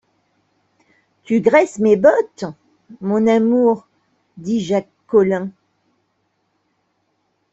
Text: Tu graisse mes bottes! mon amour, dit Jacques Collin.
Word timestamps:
Tu 1.25 1.41
graisse 1.41 1.77
mes 1.77 1.95
bottes! 1.95 2.45
mon 3.01 3.27
amour, 3.27 3.87
dit 4.37 4.59
Jacques 4.59 4.89
Collin. 5.05 5.51